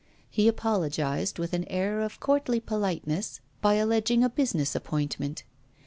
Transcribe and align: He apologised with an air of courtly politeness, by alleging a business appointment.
He 0.31 0.47
apologised 0.47 1.37
with 1.37 1.53
an 1.53 1.65
air 1.67 1.99
of 2.01 2.19
courtly 2.19 2.59
politeness, 2.59 3.39
by 3.61 3.75
alleging 3.75 4.23
a 4.23 4.29
business 4.31 4.73
appointment. 4.73 5.43